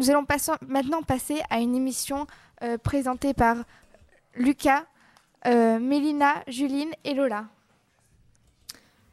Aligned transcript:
Nous 0.00 0.08
allons 0.08 0.24
maintenant 0.66 1.02
passer 1.02 1.42
à 1.50 1.60
une 1.60 1.76
émission 1.76 2.26
euh, 2.62 2.78
présentée 2.78 3.34
par 3.34 3.56
Lucas, 4.34 4.86
euh, 5.46 5.78
Mélina, 5.78 6.42
Juline 6.48 6.88
et 7.04 7.12
Lola. 7.12 7.44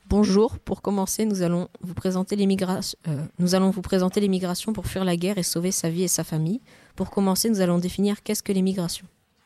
Bonjour, 0.05 0.57
pour 0.59 0.81
commencer, 0.81 1.25
nous 1.25 1.41
allons 1.41 1.67
vous 1.81 1.93
présenter 1.93 2.37
l'immigration. 2.37 2.97
Euh, 3.09 3.17
nous 3.37 3.53
allons 3.53 3.69
vous 3.69 3.81
présenter 3.81 4.21
l'immigration 4.21 4.71
pour 4.71 4.85
fuir 4.85 5.03
la 5.03 5.17
guerre 5.17 5.37
et 5.37 5.43
sauver 5.43 5.73
sa 5.73 5.89
vie 5.89 6.03
et 6.03 6.07
sa 6.07 6.23
famille. 6.23 6.61
Pour 6.95 7.09
commencer, 7.09 7.49
nous 7.49 7.59
allons 7.59 7.79
définir 7.79 8.23
qu'est-ce 8.23 8.41
que 8.41 8.53
l'immigration. 8.53 9.05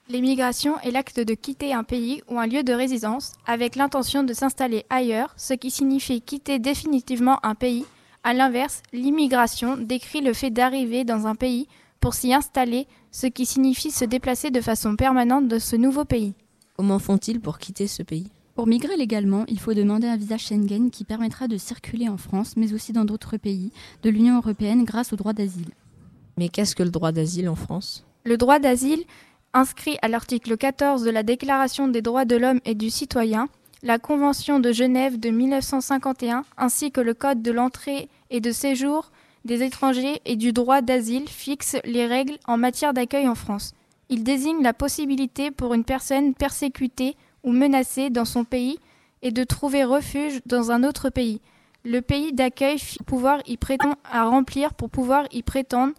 L'immigration 0.09 0.79
est 0.81 0.91
l'acte 0.91 1.19
de 1.19 1.33
quitter 1.33 1.73
un 1.73 1.83
pays 1.83 2.21
ou 2.29 2.37
un 2.37 2.45
lieu 2.45 2.61
de 2.61 2.73
résidence 2.73 3.31
avec 3.47 3.75
l'intention 3.75 4.21
de 4.21 4.33
s'installer 4.33 4.85
ailleurs, 4.91 5.33
ce 5.37 5.55
qui 5.55 5.71
signifie 5.71 6.21
quitter 6.21 6.59
définitivement 6.59 7.43
un 7.43 7.55
pays 7.55 7.87
à 8.23 8.33
l'inverse, 8.33 8.83
l'immigration 8.93 9.77
décrit 9.77 10.21
le 10.21 10.33
fait 10.33 10.51
d'arriver 10.51 11.03
dans 11.03 11.27
un 11.27 11.35
pays 11.35 11.67
pour 11.99 12.13
s'y 12.13 12.33
installer, 12.33 12.87
ce 13.11 13.27
qui 13.27 13.45
signifie 13.45 13.91
se 13.91 14.05
déplacer 14.05 14.51
de 14.51 14.61
façon 14.61 14.95
permanente 14.95 15.47
de 15.47 15.59
ce 15.59 15.75
nouveau 15.75 16.05
pays. 16.05 16.33
Comment 16.75 16.99
font-ils 16.99 17.39
pour 17.39 17.59
quitter 17.59 17.87
ce 17.87 18.03
pays? 18.03 18.31
Pour 18.55 18.67
migrer 18.67 18.97
légalement, 18.97 19.45
il 19.47 19.59
faut 19.59 19.73
demander 19.73 20.07
un 20.07 20.17
visa 20.17 20.37
Schengen 20.37 20.89
qui 20.91 21.03
permettra 21.03 21.47
de 21.47 21.57
circuler 21.57 22.09
en 22.09 22.17
France, 22.17 22.55
mais 22.57 22.73
aussi 22.73 22.91
dans 22.91 23.05
d'autres 23.05 23.37
pays 23.37 23.71
de 24.03 24.09
l'Union 24.09 24.37
européenne 24.37 24.83
grâce 24.83 25.13
au 25.13 25.15
droit 25.15 25.33
d'asile. 25.33 25.69
Mais 26.37 26.49
qu'est-ce 26.49 26.75
que 26.75 26.83
le 26.83 26.89
droit 26.89 27.11
d'asile 27.11 27.49
en 27.49 27.55
France? 27.55 28.05
Le 28.23 28.37
droit 28.37 28.59
d'asile, 28.59 29.03
inscrit 29.53 29.97
à 30.01 30.07
l'article 30.07 30.57
14 30.57 31.03
de 31.03 31.09
la 31.09 31.23
Déclaration 31.23 31.87
des 31.87 32.01
droits 32.01 32.25
de 32.25 32.35
l'homme 32.35 32.59
et 32.65 32.75
du 32.75 32.89
citoyen, 32.89 33.47
la 33.83 33.97
Convention 33.97 34.59
de 34.59 34.71
Genève 34.71 35.19
de 35.19 35.29
1951 35.29 36.43
ainsi 36.57 36.91
que 36.91 37.01
le 37.01 37.13
Code 37.13 37.41
de 37.41 37.51
l'entrée 37.51 38.09
et 38.29 38.39
de 38.39 38.51
séjour 38.51 39.11
des 39.43 39.63
étrangers 39.63 40.21
et 40.25 40.35
du 40.35 40.53
droit 40.53 40.81
d'asile 40.81 41.27
fixent 41.27 41.77
les 41.83 42.05
règles 42.05 42.37
en 42.45 42.57
matière 42.57 42.93
d'accueil 42.93 43.27
en 43.27 43.35
France. 43.35 43.73
Il 44.09 44.23
désigne 44.23 44.61
la 44.61 44.73
possibilité 44.73 45.49
pour 45.49 45.73
une 45.73 45.83
personne 45.83 46.35
persécutée 46.35 47.15
ou 47.43 47.51
menacée 47.51 48.09
dans 48.09 48.25
son 48.25 48.43
pays 48.43 48.77
et 49.23 49.31
de 49.31 49.43
trouver 49.43 49.83
refuge 49.83 50.41
dans 50.45 50.69
un 50.69 50.83
autre 50.83 51.09
pays. 51.09 51.41
Le 51.83 52.01
pays 52.01 52.33
d'accueil 52.33 52.77
pouvoir 53.07 53.39
y 53.47 53.57
prétend 53.57 53.95
à 54.11 54.25
remplir 54.25 54.75
pour 54.75 54.91
pouvoir 54.91 55.25
y 55.31 55.41
prétendre 55.41 55.93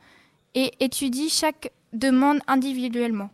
et 0.55 0.71
étudie 0.79 1.31
chaque 1.31 1.73
demande 1.93 2.39
individuellement. 2.47 3.31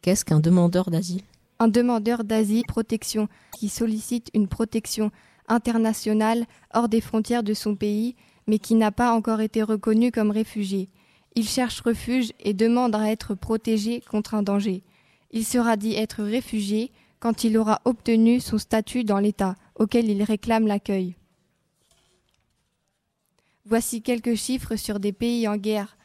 Qu'est-ce 0.00 0.24
qu'un 0.24 0.40
demandeur 0.40 0.90
d'asile? 0.90 1.22
Un 1.62 1.68
demandeur 1.68 2.24
d'asile 2.24 2.64
protection 2.66 3.28
qui 3.56 3.68
sollicite 3.68 4.30
une 4.34 4.48
protection 4.48 5.12
internationale 5.46 6.44
hors 6.74 6.88
des 6.88 7.00
frontières 7.00 7.44
de 7.44 7.54
son 7.54 7.76
pays, 7.76 8.16
mais 8.48 8.58
qui 8.58 8.74
n'a 8.74 8.90
pas 8.90 9.12
encore 9.12 9.40
été 9.40 9.62
reconnu 9.62 10.10
comme 10.10 10.32
réfugié. 10.32 10.88
Il 11.36 11.46
cherche 11.46 11.80
refuge 11.80 12.32
et 12.40 12.52
demande 12.52 12.96
à 12.96 13.08
être 13.08 13.36
protégé 13.36 14.00
contre 14.00 14.34
un 14.34 14.42
danger. 14.42 14.82
Il 15.30 15.44
sera 15.44 15.76
dit 15.76 15.94
être 15.94 16.24
réfugié 16.24 16.90
quand 17.20 17.44
il 17.44 17.56
aura 17.56 17.80
obtenu 17.84 18.40
son 18.40 18.58
statut 18.58 19.04
dans 19.04 19.20
l'État 19.20 19.54
auquel 19.76 20.10
il 20.10 20.24
réclame 20.24 20.66
l'accueil. 20.66 21.14
Voici 23.66 24.02
quelques 24.02 24.34
chiffres 24.34 24.74
sur 24.74 24.98
des 24.98 25.12
pays 25.12 25.46
en 25.46 25.56
guerre. 25.56 25.96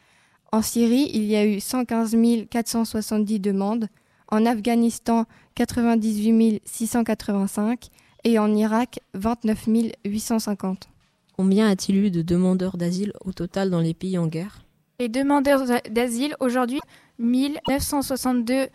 En 0.51 0.61
Syrie, 0.61 1.09
il 1.15 1.23
y 1.23 1.35
a 1.35 1.47
eu 1.47 1.59
115 1.59 2.15
470 2.47 3.39
demandes, 3.39 3.89
en 4.29 4.45
Afghanistan 4.45 5.25
98 5.55 6.61
685 6.65 7.87
et 8.23 8.39
en 8.39 8.53
Irak 8.53 8.99
29 9.13 9.67
850. 10.05 10.89
Combien 11.35 11.69
a-t-il 11.69 11.97
eu 11.97 12.11
de 12.11 12.21
demandeurs 12.21 12.77
d'asile 12.77 13.13
au 13.23 13.31
total 13.31 13.69
dans 13.69 13.79
les 13.79 13.93
pays 13.93 14.17
en 14.17 14.27
guerre? 14.27 14.63
Les 14.99 15.09
demandeurs 15.09 15.63
d'asile 15.91 16.35
aujourd'hui 16.39 16.79
1962 17.19 18.67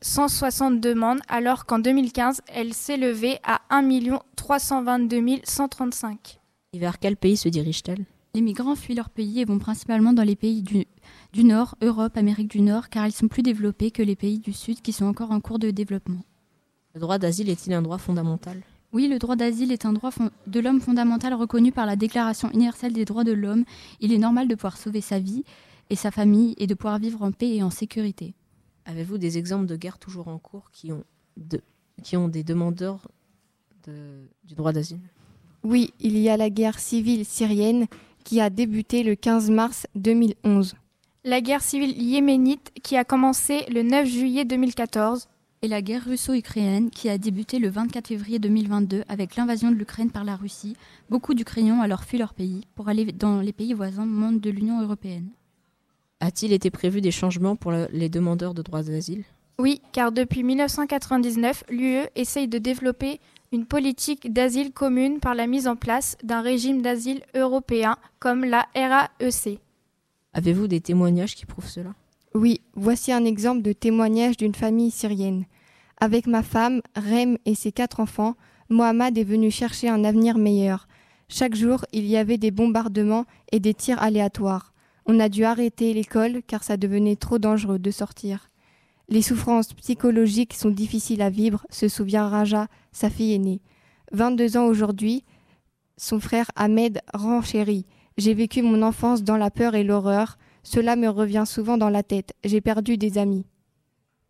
160 0.00 0.80
demandes 0.80 1.20
alors 1.28 1.66
qu'en 1.66 1.78
2015 1.78 2.40
elles 2.46 2.72
s'élevaient 2.72 3.40
à 3.42 3.60
1 3.70 3.82
322 4.36 5.40
135. 5.44 6.40
Et 6.72 6.78
vers 6.78 6.98
quel 6.98 7.16
pays 7.16 7.36
se 7.36 7.48
dirigent-elles? 7.48 8.06
Les 8.34 8.40
migrants 8.40 8.76
fuient 8.76 8.94
leur 8.94 9.10
pays 9.10 9.40
et 9.40 9.44
vont 9.44 9.58
principalement 9.58 10.14
dans 10.14 10.22
les 10.22 10.36
pays 10.36 10.62
du, 10.62 10.86
du 11.34 11.44
Nord, 11.44 11.76
Europe, 11.82 12.16
Amérique 12.16 12.50
du 12.50 12.62
Nord, 12.62 12.88
car 12.88 13.06
ils 13.06 13.12
sont 13.12 13.28
plus 13.28 13.42
développés 13.42 13.90
que 13.90 14.02
les 14.02 14.16
pays 14.16 14.38
du 14.38 14.54
Sud 14.54 14.80
qui 14.80 14.94
sont 14.94 15.04
encore 15.04 15.32
en 15.32 15.40
cours 15.40 15.58
de 15.58 15.70
développement. 15.70 16.24
Le 16.94 17.00
droit 17.00 17.18
d'asile 17.18 17.50
est-il 17.50 17.74
un 17.74 17.82
droit 17.82 17.98
fondamental? 17.98 18.62
Oui, 18.94 19.06
le 19.06 19.18
droit 19.18 19.36
d'asile 19.36 19.70
est 19.70 19.84
un 19.84 19.92
droit 19.92 20.10
de 20.46 20.60
l'homme 20.60 20.80
fondamental 20.80 21.34
reconnu 21.34 21.72
par 21.72 21.84
la 21.84 21.94
Déclaration 21.94 22.50
universelle 22.52 22.94
des 22.94 23.04
droits 23.04 23.24
de 23.24 23.32
l'homme. 23.32 23.64
Il 24.00 24.14
est 24.14 24.18
normal 24.18 24.48
de 24.48 24.54
pouvoir 24.54 24.78
sauver 24.78 25.02
sa 25.02 25.18
vie 25.18 25.44
et 25.90 25.96
sa 25.96 26.10
famille 26.10 26.54
et 26.56 26.66
de 26.66 26.72
pouvoir 26.72 26.98
vivre 26.98 27.20
en 27.22 27.32
paix 27.32 27.54
et 27.54 27.62
en 27.62 27.70
sécurité. 27.70 28.32
Avez-vous 28.86 29.18
des 29.18 29.36
exemples 29.36 29.66
de 29.66 29.76
guerres 29.76 29.98
toujours 29.98 30.28
en 30.28 30.38
cours 30.38 30.70
qui 30.70 30.90
ont, 30.90 31.04
qui 32.02 32.16
ont 32.16 32.28
des 32.28 32.44
demandeurs 32.44 33.08
du 33.86 34.54
droit 34.54 34.72
d'asile? 34.72 35.00
Oui, 35.64 35.92
il 36.00 36.18
y 36.18 36.30
a 36.30 36.38
la 36.38 36.50
guerre 36.50 36.78
civile 36.78 37.26
syrienne 37.26 37.86
qui 38.24 38.40
a 38.40 38.50
débuté 38.50 39.02
le 39.02 39.14
15 39.14 39.50
mars 39.50 39.86
2011 39.94 40.74
la 41.24 41.40
guerre 41.40 41.62
civile 41.62 42.00
yéménite 42.02 42.72
qui 42.82 42.96
a 42.96 43.04
commencé 43.04 43.64
le 43.70 43.82
9 43.82 44.08
juillet 44.08 44.44
2014 44.44 45.28
et 45.62 45.68
la 45.68 45.80
guerre 45.80 46.04
russo-ukrainienne 46.04 46.90
qui 46.90 47.08
a 47.08 47.16
débuté 47.16 47.60
le 47.60 47.68
24 47.68 48.08
février 48.08 48.40
2022 48.40 49.04
avec 49.08 49.36
l'invasion 49.36 49.70
de 49.70 49.76
l'Ukraine 49.76 50.10
par 50.10 50.24
la 50.24 50.34
Russie. 50.34 50.74
Beaucoup 51.08 51.34
d'Ukrainiens 51.34 51.78
ont 51.78 51.82
alors 51.82 52.02
fui 52.02 52.18
leur 52.18 52.34
pays 52.34 52.66
pour 52.74 52.88
aller 52.88 53.04
dans 53.12 53.40
les 53.40 53.52
pays 53.52 53.72
voisins 53.72 54.04
membres 54.04 54.40
de 54.40 54.50
l'Union 54.50 54.82
européenne. 54.82 55.28
A-t-il 56.18 56.52
été 56.52 56.70
prévu 56.70 57.00
des 57.00 57.12
changements 57.12 57.54
pour 57.54 57.70
les 57.70 58.08
demandeurs 58.08 58.54
de 58.54 58.62
droits 58.62 58.82
d'asile? 58.82 59.24
Oui, 59.58 59.80
car 59.92 60.10
depuis 60.10 60.42
1999, 60.42 61.64
l'UE 61.70 62.06
essaye 62.16 62.48
de 62.48 62.58
développer 62.58 63.20
une 63.52 63.66
politique 63.66 64.32
d'asile 64.32 64.72
commune 64.72 65.20
par 65.20 65.34
la 65.34 65.46
mise 65.46 65.68
en 65.68 65.76
place 65.76 66.16
d'un 66.24 66.40
régime 66.40 66.80
d'asile 66.80 67.22
européen 67.34 67.96
comme 68.18 68.44
la 68.44 68.66
RAEC. 68.74 69.60
Avez-vous 70.32 70.66
des 70.66 70.80
témoignages 70.80 71.36
qui 71.36 71.44
prouvent 71.44 71.68
cela? 71.68 71.94
Oui, 72.34 72.62
voici 72.74 73.12
un 73.12 73.26
exemple 73.26 73.60
de 73.60 73.74
témoignage 73.74 74.38
d'une 74.38 74.54
famille 74.54 74.90
syrienne. 74.90 75.44
Avec 75.98 76.26
ma 76.26 76.42
femme, 76.42 76.80
Rem 76.96 77.36
et 77.44 77.54
ses 77.54 77.72
quatre 77.72 78.00
enfants, 78.00 78.34
Mohamed 78.70 79.18
est 79.18 79.24
venu 79.24 79.50
chercher 79.50 79.90
un 79.90 80.02
avenir 80.02 80.38
meilleur. 80.38 80.88
Chaque 81.28 81.54
jour, 81.54 81.84
il 81.92 82.06
y 82.06 82.16
avait 82.16 82.38
des 82.38 82.50
bombardements 82.50 83.26
et 83.52 83.60
des 83.60 83.74
tirs 83.74 84.02
aléatoires. 84.02 84.72
On 85.04 85.20
a 85.20 85.28
dû 85.28 85.44
arrêter 85.44 85.92
l'école 85.92 86.42
car 86.46 86.64
ça 86.64 86.78
devenait 86.78 87.16
trop 87.16 87.38
dangereux 87.38 87.78
de 87.78 87.90
sortir. 87.90 88.48
Les 89.08 89.22
souffrances 89.22 89.74
psychologiques 89.74 90.54
sont 90.54 90.70
difficiles 90.70 91.22
à 91.22 91.30
vivre, 91.30 91.66
se 91.70 91.88
souvient 91.88 92.28
Raja, 92.28 92.68
sa 92.92 93.10
fille 93.10 93.34
aînée. 93.34 93.60
22 94.12 94.56
ans 94.56 94.66
aujourd'hui, 94.66 95.24
son 95.96 96.20
frère 96.20 96.50
Ahmed 96.56 97.00
renchérit. 97.14 97.86
J'ai 98.16 98.34
vécu 98.34 98.62
mon 98.62 98.82
enfance 98.82 99.22
dans 99.22 99.36
la 99.36 99.50
peur 99.50 99.74
et 99.74 99.84
l'horreur. 99.84 100.38
Cela 100.62 100.96
me 100.96 101.08
revient 101.08 101.44
souvent 101.46 101.78
dans 101.78 101.88
la 101.88 102.02
tête. 102.02 102.34
J'ai 102.44 102.60
perdu 102.60 102.96
des 102.96 103.18
amis. 103.18 103.46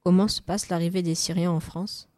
Comment 0.05 0.29
se 0.29 0.43
passe 0.43 0.69
l'arrivée 0.69 1.03
des 1.03 1.15
Syriens 1.15 1.53
en 1.53 1.61
France? 1.61 2.09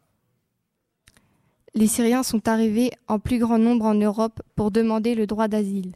Les 1.73 1.87
Syriens 1.87 2.23
sont 2.23 2.47
arrivés 2.47 2.91
en 3.07 3.19
plus 3.19 3.37
grand 3.37 3.59
nombre 3.59 3.85
en 3.85 3.95
Europe 3.95 4.41
pour 4.55 4.71
demander 4.71 5.13
le 5.13 5.27
droit 5.27 5.47
d'asile. 5.47 5.95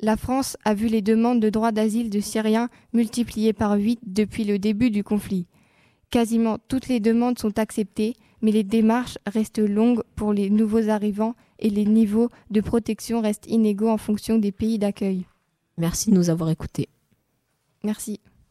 La 0.00 0.16
France 0.16 0.56
a 0.64 0.74
vu 0.74 0.88
les 0.88 1.02
demandes 1.02 1.40
de 1.40 1.50
droit 1.50 1.72
d'asile 1.72 2.10
de 2.10 2.20
Syriens 2.20 2.68
multipliées 2.92 3.52
par 3.52 3.72
huit 3.72 4.00
depuis 4.02 4.44
le 4.44 4.58
début 4.58 4.90
du 4.90 5.02
conflit. 5.02 5.46
Quasiment 6.14 6.58
toutes 6.68 6.86
les 6.86 7.00
demandes 7.00 7.40
sont 7.40 7.58
acceptées, 7.58 8.14
mais 8.40 8.52
les 8.52 8.62
démarches 8.62 9.18
restent 9.26 9.58
longues 9.58 10.04
pour 10.14 10.32
les 10.32 10.48
nouveaux 10.48 10.88
arrivants 10.88 11.34
et 11.58 11.70
les 11.70 11.84
niveaux 11.84 12.30
de 12.52 12.60
protection 12.60 13.20
restent 13.20 13.48
inégaux 13.48 13.88
en 13.88 13.98
fonction 13.98 14.38
des 14.38 14.52
pays 14.52 14.78
d'accueil. 14.78 15.26
Merci 15.76 16.10
de 16.10 16.14
nous 16.14 16.30
avoir 16.30 16.50
écoutés. 16.50 16.88
Merci. 17.82 18.20